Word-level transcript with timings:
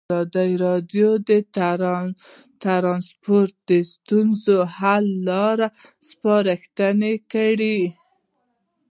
ازادي 0.19 0.51
راډیو 0.65 1.09
د 1.29 1.31
ترانسپورټ 2.65 3.53
د 3.69 3.71
ستونزو 3.91 4.57
حل 4.77 5.05
لارې 5.29 5.67
سپارښتنې 6.09 7.13
کړي. 7.33 7.79